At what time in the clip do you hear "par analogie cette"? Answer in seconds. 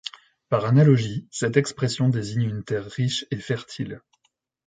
0.49-1.57